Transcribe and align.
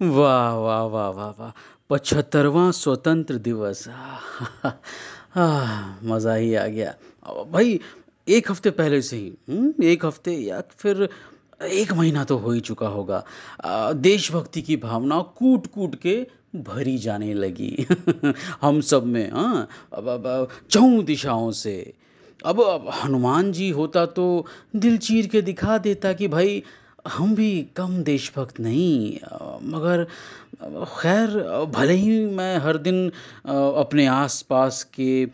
वाह 0.00 0.54
वाह 0.56 0.82
वाह 0.92 1.08
वाह 1.16 1.30
वाह। 1.38 1.52
पचहत्तरवां 1.90 2.70
स्वतंत्र 2.72 3.38
दिवस। 3.38 3.84
मज़ा 6.10 6.34
ही 6.34 6.54
आ 6.54 6.66
गया। 6.66 6.94
भाई 7.52 7.80
एक 8.28 8.50
हफ़्ते 8.50 8.70
पहले 8.70 9.02
से 9.02 9.16
ही 9.16 9.32
हम्म, 9.50 9.84
एक 9.84 10.04
हफ़्ते 10.04 10.32
या 10.32 10.62
फिर 10.78 11.08
एक 11.62 11.92
महीना 11.92 12.24
तो 12.24 12.38
हो 12.38 12.50
ही 12.50 12.60
चुका 12.60 12.88
होगा। 12.88 13.24
देशभक्ति 14.00 14.62
की 14.62 14.76
भावना 14.76 15.20
कूट 15.38 15.66
कूट 15.66 15.96
के 15.96 16.26
भरी 16.56 16.98
जाने 16.98 17.34
लगी। 17.34 17.86
हम 18.62 18.80
सब 18.80 19.06
में 19.06 19.32
हाँ 19.32 19.68
अब 19.94 20.08
अब 20.08 20.48
चहुँ 20.70 21.04
दिशाओं 21.04 21.52
से। 21.52 21.94
अब 22.44 22.62
अब 22.62 22.90
हनुमान 23.04 23.52
जी 23.52 23.70
होता 23.70 24.06
तो 24.06 24.46
दिल 24.76 24.98
चीर 24.98 25.26
के 25.26 25.42
दिखा 25.42 25.78
देता 25.78 26.12
कि 26.12 26.28
भाई 26.28 26.62
हम 27.08 27.34
भी 27.34 27.50
कम 27.76 28.02
देशभक्त 28.02 28.60
नहीं 28.60 29.18
मगर 29.70 30.06
खैर 30.62 31.30
भले 31.74 31.92
ही 31.92 32.18
मैं 32.36 32.56
हर 32.58 32.76
दिन 32.76 33.08
अपने 33.48 34.06
आस-पास 34.06 34.82
के 34.94 35.26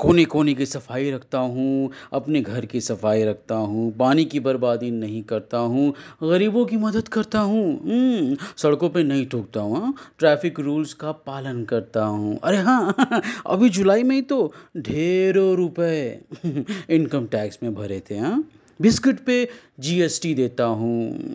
कोने-कोने 0.00 0.54
की 0.54 0.66
सफ़ाई 0.66 1.10
रखता 1.10 1.38
हूँ, 1.38 1.90
अपने 2.12 2.40
घर 2.40 2.66
की 2.66 2.80
सफ़ाई 2.80 3.22
रखता 3.24 3.54
हूँ, 3.54 3.90
पानी 3.96 4.24
की 4.24 4.40
बर्बादी 4.40 4.90
नहीं 4.90 5.22
करता 5.22 5.58
हूँ, 5.58 5.92
गरीबों 6.22 6.64
की 6.66 6.76
मदद 6.76 7.08
करता 7.08 7.40
हूँ, 7.40 8.36
सड़कों 8.56 8.90
पे 8.90 9.02
नहीं 9.02 9.26
थूकता 9.26 9.60
हूँ 9.60 9.80
हाँ, 9.80 9.94
ट्रैफ़िक 10.18 10.60
रूल्स 10.60 10.94
का 10.94 11.12
पालन 11.12 11.64
करता 11.64 12.04
हूँ। 12.04 12.38
अरे 12.44 12.56
हाँ, 12.56 12.94
अभी 13.46 13.68
जुलाई 13.68 14.02
में 14.02 14.16
ही 14.16 14.22
तो 14.22 14.52
ढेरों 14.76 15.54
रुपए 15.56 16.20
इनकम 16.90 17.26
टैक्स 17.26 17.58
में 17.62 17.74
भरे 17.74 18.02
थे 18.10 18.18
हाँ। 18.18 18.44
बिस्किट 18.80 19.20
पे 19.24 19.48
जीएसटी 19.80 20.34
देता 20.34 20.64
हूँ 20.64 21.34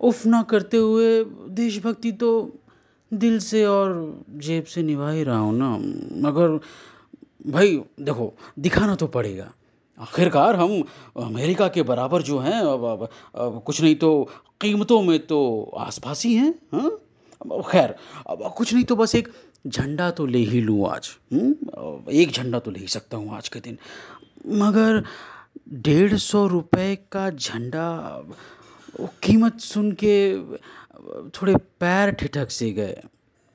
उफ़, 0.00 0.26
ना 0.28 0.42
करते 0.42 0.76
हुए 0.76 1.24
देशभक्ति 1.54 2.12
तो 2.12 2.30
दिल 3.12 3.38
से 3.38 3.64
और 3.66 3.92
जेब 4.30 4.64
से 4.64 4.82
निभा 4.82 5.10
ही 5.10 5.22
रहा 5.24 5.38
हूँ 5.38 5.54
ना 5.58 5.76
मगर 6.28 6.58
भाई, 7.52 7.76
देखो, 8.00 8.32
दिखाना 8.58 8.94
तो 8.94 9.06
पड़ेगा 9.06 9.52
आखिरकार 9.98 10.56
हम 10.56 10.82
अमेरिका 11.16 11.68
के 11.68 11.82
बराबर 11.82 12.22
जो 12.22 12.38
हैं, 12.38 12.60
अब 12.60 12.84
अब 12.84 13.08
अब 13.34 13.62
कुछ 13.66 13.80
नहीं 13.82 13.94
तो 13.96 14.28
कीमतों 14.60 15.02
में 15.02 15.18
तो 15.26 15.38
आस-पास 15.78 16.24
ही 16.24 16.34
हैं 16.34 16.54
हाँ? 16.72 16.90
खैर, 17.70 17.94
अब 18.30 18.54
कुछ 18.56 18.72
नहीं 18.74 18.84
तो 18.84 18.96
बस 18.96 19.14
एक 19.14 19.28
झंडा 19.66 20.10
तो 20.10 20.26
ले 20.26 20.38
ही 20.38 20.60
लूँ 20.60 20.88
आज 20.88 21.08
हुँ? 21.32 22.04
एक 22.12 22.30
झंडा 22.32 22.58
तो 22.58 22.70
ले 22.70 22.80
ही 22.80 22.86
सकता 22.88 23.16
हूँ 23.16 23.34
आज 23.36 23.48
के 23.48 23.60
दिन 23.60 23.78
मगर 24.46 25.02
डेढ़ 25.68 26.14
सौ 26.14 26.46
रुपये 26.46 26.96
का 27.12 27.30
झंडा 27.30 28.22
वो 29.00 29.08
कीमत 29.22 29.60
सुन 29.60 29.92
के 29.92 30.36
थोड़े 31.30 31.54
पैर 31.54 32.10
ठिठक 32.10 32.50
से 32.50 32.70
गए। 32.70 33.02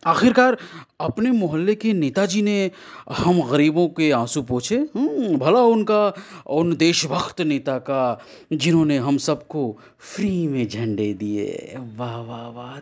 आखिरकार 0.05 0.57
अपने 1.01 1.31
मोहल्ले 1.31 1.75
के 1.75 1.93
नेताजी 1.93 2.41
ने 2.41 2.71
हम 3.11 3.41
गरीबों 3.41 3.87
के 3.87 4.11
आँसू 4.11 4.41
पोंछे। 4.41 4.75
हम्म, 4.75 5.37
भला 5.37 5.61
उनका 5.61 6.13
उन 6.47 6.75
देशभक्त 6.75 7.41
नेता 7.41 7.77
का 7.77 8.21
जिन्होंने 8.53 8.97
हम 8.97 9.17
सबको 9.17 9.77
फ्री 9.99 10.47
में 10.47 10.67
झंडे 10.67 11.13
दिए। 11.13 11.75
वाह 11.97 12.17
वाह 12.17 12.47
वाह 12.47 12.79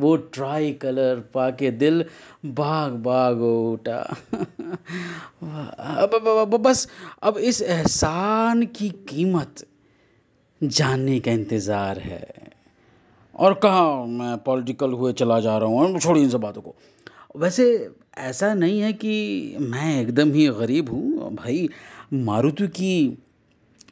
वो 0.00 0.16
ट्राई 0.16 0.72
कलर 0.72 1.20
पाके 1.34 1.70
दिल 1.70 2.04
बाग 2.46 2.92
बाग 2.92 3.42
उठा। 3.42 3.98
अब, 5.42 6.14
अब, 6.14 6.28
अब 6.28 6.56
बस 6.56 6.88
अब 7.22 7.38
इस 7.38 7.62
एहसान 7.62 8.66
की 8.66 8.88
कीमत 8.88 9.66
जानने 10.62 11.20
का 11.20 11.32
इंतज़ार 11.32 11.98
है। 11.98 12.52
और 13.34 13.54
कहाँ 13.54 14.06
मैं 14.06 14.36
पॉलिटिकल 14.38 14.90
हुए 14.90 15.12
चला 15.12 15.40
जा 15.40 15.58
रहा 15.58 15.68
हूँ 15.68 15.98
छोड़िए 15.98 16.22
इन 16.24 16.30
सब 16.30 16.40
बातों 16.40 16.62
को। 16.62 16.74
वैसे 17.36 17.90
ऐसा 18.18 18.54
नहीं 18.54 18.80
है 18.80 18.92
कि 18.92 19.56
मैं 19.60 20.00
एकदम 20.00 20.32
ही 20.32 20.48
गरीब 20.48 20.90
हूँ। 20.90 21.34
भाई 21.34 21.68
मारुति 22.12 22.66
की 22.68 23.18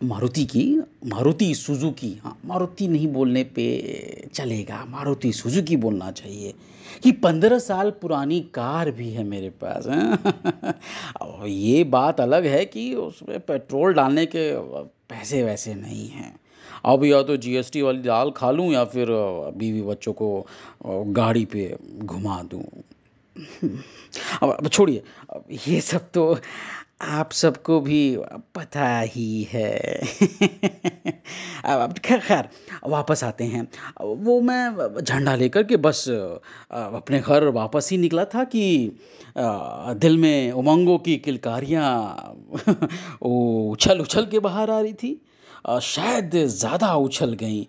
मारुति 0.05 0.45
की 0.45 0.80
मारुति 1.03 1.55
सुजुकी 1.55 2.13
हाँ 2.25 2.37
मारुति 2.45 2.87
नहीं 2.89 3.07
बोलने 3.09 3.43
पे 3.45 4.29
चलेगा। 4.35 4.85
मारुति 4.89 5.33
सुजुकी 5.33 5.77
बोलना 5.77 6.11
चाहिए 6.11 6.55
कि 7.03 7.13
पंद्रह 7.13 7.59
साल 7.59 7.91
पुरानी 7.91 8.41
कार 8.55 8.91
भी 8.91 9.11
है 9.11 9.25
मेरे 9.25 9.51
पास, 9.63 9.87
हैं। 9.87 10.75
और 11.21 11.47
ये 11.49 11.85
बात 11.85 12.21
अलग 12.21 12.47
है 12.47 12.65
कि 12.65 12.93
उसमें 12.95 13.39
पेट्रोल 13.41 13.95
डालने 13.95 14.27
के 14.27 14.53
पैसे 15.09 15.43
वैसे 15.43 15.75
नहीं 15.75 16.09
हैं। 16.09 16.35
अब 16.85 17.05
या 17.05 17.23
तो 17.23 17.37
जीएसटी 17.37 17.83
वाली 17.83 18.03
दाल 18.03 18.31
खा 18.31 18.51
लूँ 18.51 18.73
या 18.73 18.85
फिर 18.85 19.07
बीवी 19.57 19.83
बच्चों 19.83 20.13
को 20.13 20.47
गाड़ी 20.87 21.45
पे 21.45 21.77
घुमा 21.99 22.43
दूँ। 22.43 22.65
अब 24.43 24.69
छोड़िए 24.69 25.03
ये 25.69 25.81
सब 25.81 26.11
तो 26.11 26.35
आप 27.01 27.33
सबको 27.33 27.81
भी 27.81 28.01
पता 28.55 28.89
ही 29.01 29.43
है। 29.53 29.71
अब 31.65 31.95
खैर 32.05 32.19
खैर, 32.21 32.49
वापस 32.89 33.23
आते 33.25 33.45
हैं। 33.45 33.67
वो 34.25 34.41
मैं 34.41 35.03
झंडा 35.03 35.35
लेकर 35.37 35.63
के 35.63 35.77
बस 35.77 36.05
अपने 36.09 37.21
घर 37.21 37.45
वापस 37.55 37.89
ही 37.91 37.99
निकला 37.99 38.25
था 38.25 38.45
कि 38.45 38.93
दिल 39.37 40.19
में 40.19 40.53
उमंगों 40.53 40.99
की 40.99 41.17
किलकारियाँ 41.19 41.89
उछल 43.23 44.01
उछल 44.01 44.27
के 44.27 44.39
बाहर 44.39 44.71
आ 44.71 44.81
रही 44.81 44.93
थी। 44.93 45.21
शायद 45.83 46.31
ज़्यादा 46.35 46.95
उछल 46.97 47.33
गई। 47.41 47.61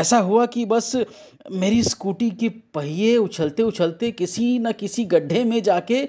ऐसा 0.00 0.18
हुआ 0.20 0.46
कि 0.46 0.64
बस 0.66 0.94
मेरी 1.52 1.82
स्कूटी 1.82 2.30
के 2.30 2.48
पहिए 2.74 3.16
उछलते 3.16 3.62
उछलते 3.62 4.10
किसी 4.12 4.58
न 4.58 4.72
किसी 4.72 5.04
गड्ढे 5.04 5.44
में 5.44 5.62
जाके 5.62 6.02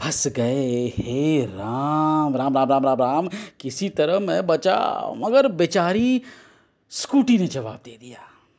फंस 0.00 0.26
गए। 0.28 0.92
हे 0.98 1.44
राम 1.44 2.36
राम 2.36 2.54
राम 2.58 2.68
राम 2.70 2.84
राम 2.84 2.98
राम 2.98 3.28
किसी 3.60 3.88
तरह 3.88 4.18
मैं 4.20 4.46
बचा 4.46 4.78
मगर 5.16 5.48
बेचारी 5.48 6.22
स्कूटी 6.90 7.38
ने 7.38 7.46
जवाब 7.46 7.80
दे 7.84 7.98
दिया। 8.00 8.18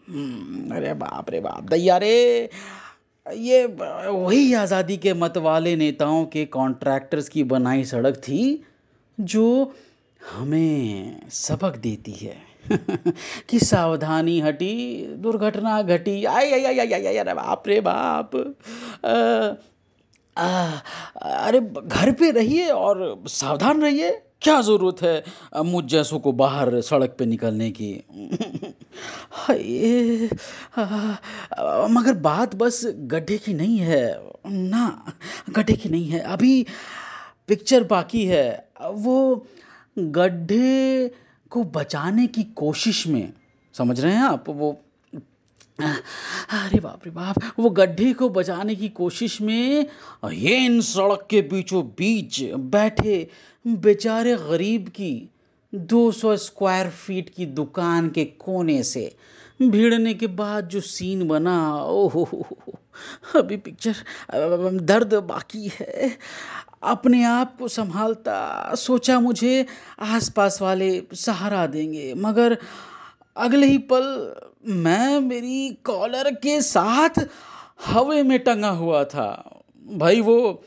हम्म, 0.09 0.75
अरे 0.75 0.94
बाप 0.94 1.29
रे 1.29 1.40
बाप 1.40 1.63
दैया 1.63 1.97
रे 1.97 2.50
ये 3.25 3.66
वही 3.66 4.53
आज़ादी 4.53 4.97
के 4.97 5.13
मत 5.13 5.38
वाले 5.38 5.75
नेताओं 5.75 6.25
के 6.25 6.46
कॉन्ट्रैक्टर्स 6.46 7.29
की 7.29 7.44
बनाई 7.44 7.84
सड़क 7.85 8.16
थी 8.16 8.63
जो 9.19 9.75
हमें 10.22 11.22
सबक 11.29 11.78
देती 11.78 12.12
है। 12.12 12.52
कि 13.50 13.59
सावधानी 13.59 14.40
हटी 14.40 15.06
दुर्घटना 15.18 15.81
घटी। 15.81 16.25
आई 16.25 16.52
आई 16.52 16.63
आई 16.63 16.78
आई 16.79 17.06
आई 17.06 17.16
अरे 17.18 17.34
बाप 17.34 17.63
रे 17.68 17.81
बाप। 17.81 18.35
आ, 19.06 19.53
अरे, 20.38 21.59
घर 21.84 22.12
पे 22.12 22.31
रहिए 22.31 22.69
और 22.69 23.24
सावधान 23.28 23.81
रहिए। 23.81 24.22
क्या 24.42 24.62
ज़रूरत 24.62 25.02
है 25.02 25.24
मुझ 25.64 25.86
जैसों 25.86 26.19
को 26.19 26.31
बाहर 26.31 26.81
सड़क 26.81 27.16
पे 27.19 27.25
निकलने 27.25 27.72
की? 27.72 27.92
हाय 29.31 30.30
मगर 31.91 32.14
बात 32.14 32.56
बस 32.56 32.81
गड्ढे 32.86 33.38
की 33.38 33.53
नहीं 33.53 33.78
है। 33.78 34.30
ना, 34.47 35.14
गड्ढे 35.50 35.74
की 35.74 35.90
नहीं 35.90 36.08
है। 36.08 36.20
अभी 36.20 36.66
पिक्चर 37.47 37.84
बाकी 37.84 38.25
है। 38.25 38.70
वो 38.81 39.46
गड्ढे 40.00 41.12
को 41.50 41.64
बचाने 41.64 42.28
की 42.28 42.44
कोशिश 42.44 43.08
में, 43.08 43.34
समझ 43.74 44.00
रहे 44.00 44.14
हैं 44.14 44.24
आप? 44.24 44.50
वो 44.50 44.81
अरे 45.80 46.80
बाप 46.80 47.06
रे 47.06 47.12
बाप, 47.12 47.36
वो 47.59 47.70
गड्ढे 47.70 48.12
को 48.14 48.30
बचाने 48.30 48.76
की 48.76 48.90
कोशिश 48.90 49.40
में, 49.42 49.86
ये 50.26 50.58
इन 50.66 50.80
सड़क 50.82 51.26
के 51.30 51.42
बीचों 51.42 51.84
बीच 51.98 52.42
बैठे 52.74 53.28
बेचारे 53.66 54.36
गरीब 54.40 54.88
की 54.90 55.30
200 55.74 56.36
स्क्वायर 56.38 56.90
फीट 56.90 57.30
की 57.30 57.46
दुकान 57.46 58.09
के 58.09 58.26
कोने 58.26 58.82
से 58.84 59.16
भिड़ने 59.62 60.14
के 60.14 60.28
बाद 60.28 60.68
जो 60.68 60.80
सीन 60.82 61.28
बना, 61.28 61.58
ओहो, 61.84 62.46
अभी 63.35 63.58
पिक्चर 63.58 63.96
दर्द 64.84 65.14
बाकी 65.23 65.72
है। 65.79 66.18
अपने 66.84 67.23
आप 67.23 67.58
को 67.58 67.68
संभालता, 67.68 68.76
सोचा 68.76 69.20
मुझे 69.20 69.66
आसपास 70.00 70.62
वाले 70.62 71.02
सहारा 71.14 71.66
देंगे, 71.68 72.14
मगर 72.18 72.58
अगले 73.38 73.68
ही 73.68 73.78
पल 73.78 74.36
मैं 74.68 75.20
मेरी 75.20 75.70
कॉलर 75.84 76.32
के 76.32 76.62
साथ 76.62 77.20
हवा 77.86 78.24
में 78.24 78.40
टंगा 78.40 78.70
हुआ 78.70 79.04
था। 79.04 79.62
भाई 79.88 80.22
वो 80.22 80.64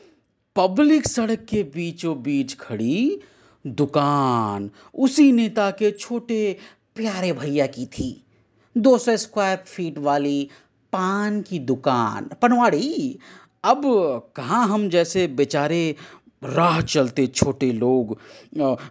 पब्लिक 0.55 1.07
सड़क 1.07 1.45
के 1.49 1.63
बीचों 1.63 2.21
बीच 2.23 2.53
खड़ी 2.53 3.21
दुकान, 3.65 4.69
उसी 4.93 5.31
नेता 5.31 5.69
के 5.71 5.91
छोटे 5.91 6.57
प्यारे 6.95 7.31
भैया 7.33 7.65
की 7.67 7.85
थी। 7.85 8.23
दो 8.77 8.97
सौ 8.97 9.17
स्क्वायर 9.17 9.57
फीट 9.57 9.97
वाली 9.97 10.49
पान 10.93 11.41
की 11.41 11.59
दुकान। 11.59 12.29
पनवाड़ी, 12.41 13.19
अब 13.63 13.81
कहाँ 14.35 14.67
हम 14.67 14.89
जैसे 14.89 15.27
बेचारे 15.27 15.95
राह 16.43 16.81
चलते 16.81 17.27
छोटे 17.27 17.71
लोग 17.71 18.17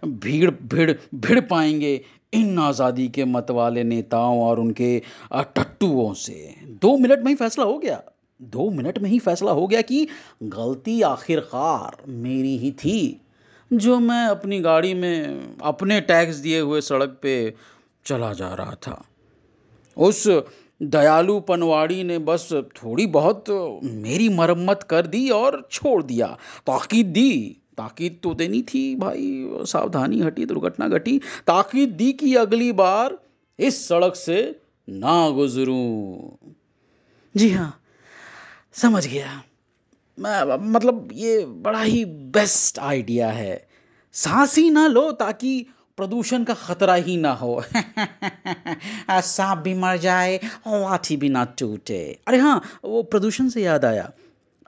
भीड़ 0.05 0.51
भिड़ 0.51 0.91
भीड़ 1.15 1.39
पाएँगे 1.39 2.01
इन 2.35 2.59
आज़ादी 2.59 3.07
के 3.07 3.25
मत 3.25 3.51
वाले 3.51 3.83
नेताओं 3.83 4.41
और 4.43 4.59
उनके 4.59 4.97
टट्टुओं 5.33 6.13
से। 6.13 6.55
दो 6.81 6.97
मिनट 6.97 7.19
में 7.19 7.29
ही 7.29 7.35
फैसला 7.35 7.65
हो 7.65 7.77
गया। 7.77 8.01
दो 8.39 8.69
मिनट 8.69 8.97
में 8.99 9.09
ही 9.09 9.19
फैसला 9.19 9.51
हो 9.51 9.67
गया 9.67 9.81
कि 9.81 10.07
गलती 10.43 11.01
आखिरकार 11.01 11.97
मेरी 12.07 12.57
ही 12.57 12.71
थी। 12.73 13.21
जो 13.71 13.99
मैं 13.99 14.25
अपनी 14.25 14.59
गाड़ी 14.59 14.93
में 14.93 15.57
अपने 15.63 15.99
टैक्स 16.01 16.35
दिए 16.37 16.59
हुए 16.59 16.81
सड़क 16.81 17.17
पे 17.21 17.53
चला 18.05 18.33
जा 18.33 18.53
रहा 18.53 18.75
था। 18.77 19.01
उस 19.97 20.27
दयालु 20.81 21.39
पनवाड़ी 21.39 22.03
ने 22.03 22.17
बस 22.19 22.49
थोड़ी 22.75 23.05
बहुत 23.07 23.45
मेरी 23.83 24.29
मरम्मत 24.29 24.83
कर 24.83 25.07
दी 25.07 25.29
और 25.29 25.67
छोड़ 25.71 26.01
दिया, 26.03 26.27
ताकीद 26.67 27.05
दी। 27.07 27.61
ताकीद 27.77 28.19
तो 28.23 28.33
देनी 28.33 28.61
थी, 28.61 28.95
भाई, 28.95 29.49
सावधानी 29.53 30.19
हटी, 30.19 30.45
दुर्घटना 30.45 30.87
घटी। 30.87 31.17
ताकीद 31.47 31.89
दी 31.89 32.13
कि 32.13 32.35
अगली 32.35 32.71
बार 32.71 33.17
इस 33.59 33.87
सड़क 33.87 34.15
से 34.15 34.59
ना 34.89 35.29
गुजरूं। 35.29 36.17
जी 37.37 37.49
हाँ 37.49 37.81
समझ 38.73 39.07
गया। 39.07 39.43
मतलब 40.57 41.09
ये 41.13 41.45
बड़ा 41.45 41.81
ही 41.81 42.05
बेस्ट 42.05 42.79
आइडिया 42.79 43.29
है। 43.29 43.67
सांस 44.13 44.57
ही 44.57 44.69
ना 44.69 44.87
लो 44.87 45.11
ताकि 45.11 45.65
प्रदूषण 45.97 46.43
का 46.43 46.53
खतरा 46.53 46.93
ही 46.93 47.17
ना 47.17 47.31
हो। 47.31 47.63
सांप 49.11 49.57
भी 49.57 49.73
मर 49.73 49.97
जाए 49.97 50.37
और 50.37 50.81
लाठी 50.81 51.17
भी 51.17 51.29
ना 51.29 51.45
टूटे। 51.59 52.19
अरे 52.27 52.37
हाँ 52.37 52.61
वो 52.83 53.03
प्रदूषण 53.03 53.49
से 53.49 53.63
याद 53.63 53.85
आया। 53.85 54.11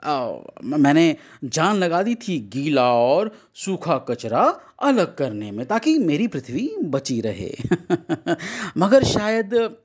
मैंने 0.06 1.16
जान 1.44 1.76
लगा 1.76 2.02
दी 2.02 2.14
थी 2.14 2.38
गीला 2.40 2.92
और 2.92 3.38
सूखा 3.54 3.98
कचरा 3.98 4.60
अलग 4.82 5.14
करने 5.14 5.50
में, 5.50 5.66
ताकि 5.66 5.98
मेरी 5.98 6.26
पृथ्वी 6.26 6.76
बची 6.80 7.20
रहे। 7.20 7.54
मगर 8.76 9.04
शायद 9.04 9.76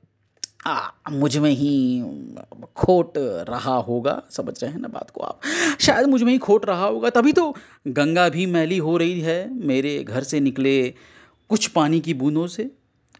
मुझमें 1.12 1.50
ही 1.50 2.04
खोट 2.76 3.12
रहा 3.18 3.74
होगा, 3.74 4.22
समझ 4.30 4.62
रहे 4.64 4.72
हैं 4.72 4.80
ना 4.80 4.88
बात 4.88 5.10
को 5.10 5.20
आप? 5.20 5.40
शायद 5.80 6.06
मुझमें 6.06 6.32
ही 6.32 6.38
खोट 6.38 6.66
रहा 6.66 6.86
होगा, 6.86 7.10
तभी 7.10 7.32
तो 7.32 7.54
गंगा 7.88 8.28
भी 8.28 8.46
मैली 8.46 8.78
हो 8.78 8.96
रही 8.96 9.20
है 9.20 9.66
मेरे 9.66 10.04
घर 10.04 10.22
से 10.22 10.40
निकले 10.40 10.94
कुछ 11.48 11.66
पानी 11.66 12.00
की 12.00 12.14
बूंदों 12.14 12.46
से। 12.46 12.70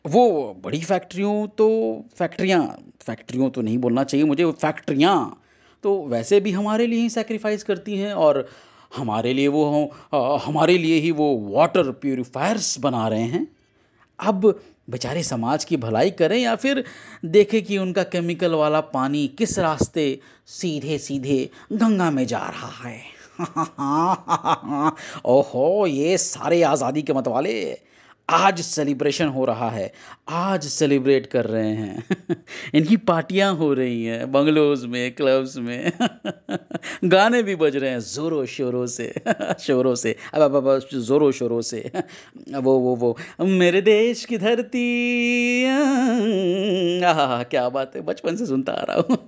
वो 0.06 0.54
बड़ी 0.64 0.80
फैक्ट्रियों 0.80 1.48
तो 1.48 1.68
फैक्ट्रियाँ, 2.16 2.78
फैक्ट्रियों 3.00 3.50
तो 3.50 3.62
नहीं 3.62 3.78
बोलना 3.78 4.04
चाहिए 4.04 4.26
मुझे 4.26 4.52
फैक्ट्रियाँ 4.52 5.40
तो 5.84 5.96
वैसे 6.08 6.40
भी 6.40 6.52
हमारे 6.52 6.86
लिए 6.86 7.00
ही 7.00 7.08
सेक्रीफाइस 7.10 7.62
करती 7.64 7.96
हैं 7.98 8.12
और 8.14 8.46
हमारे 8.96 9.32
लिए 9.32 9.48
वो 9.48 9.64
हमारे 10.46 10.78
लिए 10.78 11.00
ही 11.00 11.10
वो 11.12 11.26
वाटर 11.50 11.90
प्योरीफायर्स 12.02 12.78
बना 12.80 13.08
रहे 13.08 13.22
हैं। 13.22 13.46
अब 14.18 14.46
बेचारे 14.90 15.22
समाज 15.22 15.64
की 15.64 15.76
भलाई 15.76 16.10
करें 16.10 16.38
या 16.38 16.54
फिर 16.56 16.84
देखें 17.24 17.62
कि 17.64 17.78
उनका 17.78 18.02
केमिकल 18.04 18.54
वाला 18.54 18.80
पानी 18.92 19.26
किस 19.28 19.58
रास्ते 19.58 20.06
सीधे 20.46 20.98
सीधे 20.98 21.50
गंगा 21.72 22.10
में 22.10 22.26
जा 22.26 22.38
रहा 22.38 22.88
है। 22.88 23.00
ओहो, 25.26 25.86
ये 25.86 26.18
सारे 26.18 26.62
आज़ादी 26.62 27.02
के 27.02 27.12
मत 27.12 27.28
वाले 27.28 27.54
आज 28.28 28.60
सेलिब्रेशन 28.60 29.26
हो 29.26 29.44
रहा 29.44 29.70
है। 29.70 29.92
आज 30.28 30.64
सेलिब्रेट 30.64 31.26
कर 31.26 31.44
रहे 31.44 31.68
हैं। 31.68 32.04
इनकी 32.74 32.96
पार्टियाँ 32.96 33.54
हो 33.54 33.72
रही 33.74 34.04
हैं 34.04 34.32
बंगलोज 34.32 34.84
में 34.84 35.14
क्लब्स 35.14 35.56
में। 35.56 35.92
गाने 37.04 37.42
भी 37.42 37.56
बज 37.56 37.76
रहे 37.76 37.90
हैं, 37.90 38.00
ज़ोरों 38.00 38.44
शोरों 38.46 38.86
से। 38.86 39.12
शोरों 39.60 39.94
से। 39.94 40.16
अब 40.34 40.42
अब 40.42 40.56
अब, 40.56 40.80
ज़ोरों 40.94 41.30
शोरों 41.32 41.60
से। 41.60 41.90
वो 42.54 42.78
वो 42.78 42.94
वो। 42.96 43.16
मेरे 43.40 43.80
देश 43.82 44.24
की 44.24 44.38
धरती। 44.38 44.84
आह, 47.04 47.42
क्या 47.42 47.68
बात 47.68 47.92
है। 47.96 48.02
बचपन 48.02 48.36
से 48.36 48.46
सुनता 48.46 48.72
आ 48.72 48.82
रहा 48.82 49.04
हूँ। 49.10 49.18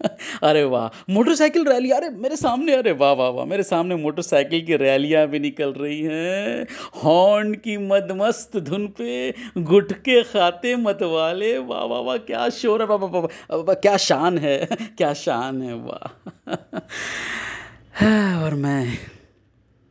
अरे 0.43 0.65
वाह। 0.65 1.13
Motorcycle 1.13 1.65
rally. 1.65 1.91
अरे, 1.91 2.11
मेरे 2.11 2.37
सामने, 2.37 2.75
अरे 2.77 2.93
वाह 2.93 3.13
वाह 3.13 3.29
वाह। 3.31 3.45
मेरे 3.47 3.63
सामने 3.63 3.97
मोटरसाइकिल 3.97 4.67
की 4.67 4.77
रैलियाँ 4.77 5.27
भी 5.27 5.39
निकल 5.39 5.73
रही 5.73 6.01
हैं। 6.03 6.67
हॉर्न 7.05 7.55
की 7.55 7.77
मदमस्त 7.79 8.57
धुन 8.57 8.86
पे 8.89 9.35
गुटके 9.59 10.23
खाते 10.23 10.77
मतवाले 10.77 11.59
वाह 11.59 11.85
वाह 11.85 12.01
वाह, 12.01 12.17
क्या 12.17 12.49
शोर 12.49 12.83
है, 12.83 12.87
वाह 12.89 13.57
वाह 13.57 13.75
क्या 13.75 13.97
शान 13.97 14.39
है, 14.39 14.69
क्या 14.99 15.13
शान 15.13 15.63
है, 15.63 15.75
वाह। 15.75 16.09
और 18.45 18.55
मैं 18.55 18.99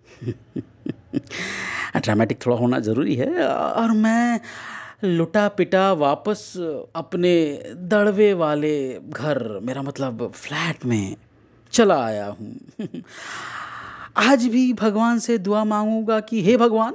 ड्रामेटिक 2.01 2.45
थोड़ा 2.45 2.57
होना 2.57 2.79
ज़रूरी 2.79 3.15
है, 3.15 3.47
और 3.47 3.91
मैं 3.91 4.39
लुटा 5.03 5.47
पिटा 5.47 5.93
वापस 5.93 6.53
अपने 6.95 7.33
दड़वे 7.75 8.33
वाले 8.33 8.99
घर, 9.09 9.59
मेरा 9.63 9.81
मतलब 9.81 10.31
फ्लैट 10.35 10.85
में 10.85 11.15
चला 11.71 12.05
आया 12.05 12.25
हूँ। 12.25 12.55
आज 14.17 14.45
भी 14.47 14.73
भगवान 14.73 15.19
से 15.19 15.37
दुआ 15.37 15.63
मांगूँगा 15.63 16.19
कि 16.19 16.43
हे 16.43 16.57
भगवान 16.57 16.93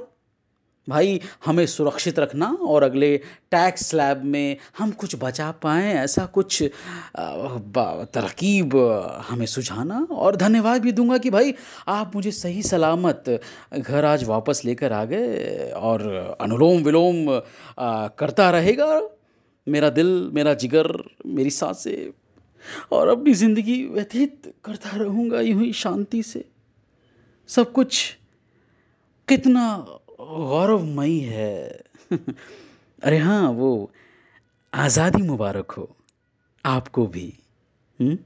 भाई, 0.87 1.19
हमें 1.45 1.65
सुरक्षित 1.65 2.19
रखना 2.19 2.45
और 2.61 2.83
अगले 2.83 3.17
टैक्स 3.51 3.85
स्लैब 3.89 4.23
में 4.23 4.57
हम 4.77 4.91
कुछ 4.91 5.15
बचा 5.21 5.49
पाएँ, 5.63 5.93
ऐसा 5.95 6.25
कुछ 6.27 6.61
तरकीब, 8.15 8.75
हमें 9.29 9.45
सुझाना। 9.45 9.99
और 10.11 10.35
धन्यवाद 10.35 10.81
भी 10.81 10.91
दूँगा 10.91 11.17
कि 11.17 11.29
भाई, 11.29 11.53
आप 11.87 12.15
मुझे 12.15 12.31
सही 12.31 12.63
सलामत 12.63 13.29
घर 13.73 14.05
आज 14.05 14.23
वापस 14.23 14.61
लेकर 14.65 14.93
आ 14.93 15.03
गए 15.05 15.71
और 15.71 16.37
अनुलोम 16.41 16.83
विलोम 16.83 17.25
करता 18.17 18.49
रहेगा। 18.51 19.01
मेरा 19.67 19.89
दिल, 19.91 20.29
मेरा 20.33 20.53
जिगर, 20.55 20.91
मेरी 21.27 21.49
साँसें 21.51 22.11
और 22.91 23.07
अपनी 23.09 23.33
ज़िंदगी 23.33 23.83
व्यतीत 23.85 24.53
करता 24.65 24.97
रहूँगा 24.97 25.41
यूँ 25.41 25.61
ही 25.61 25.71
शांति 25.75 26.23
से। 26.23 26.43
सब 27.49 27.71
कुछ 27.71 28.17
कितना 29.27 29.63
गौरवमयी 30.21 31.19
है 31.19 31.83
अरे 33.03 33.17
हाँ 33.17 33.49
वो 33.49 33.91
आज़ादी 34.73 35.21
मुबारक 35.21 35.71
हो 35.71 35.95
आपको 36.65 37.07
भी 37.07 37.33
हुँ? 37.99 38.17